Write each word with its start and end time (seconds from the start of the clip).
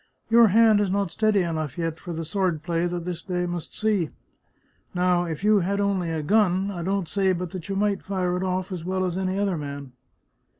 "Your 0.31 0.47
hand 0.47 0.79
is 0.81 0.89
not 0.89 1.11
steady 1.11 1.41
enough 1.43 1.77
yet 1.77 1.99
for 1.99 2.11
the 2.11 2.25
sword 2.25 2.63
play 2.63 2.87
that 2.87 3.05
this 3.05 3.21
day 3.21 3.45
must 3.45 3.77
see! 3.77 4.09
Now, 4.95 5.25
if 5.25 5.43
you 5.43 5.59
had 5.59 5.79
only 5.79 6.09
a 6.09 6.23
gun, 6.23 6.71
I 6.71 6.81
don't 6.81 7.07
say 7.07 7.33
but 7.33 7.51
that 7.51 7.69
you 7.69 7.75
might 7.75 8.01
fire 8.01 8.35
it 8.35 8.41
off 8.43 8.71
as 8.71 8.83
well 8.83 9.05
as 9.05 9.15
any 9.15 9.37
other 9.37 9.59
man." 9.59 9.91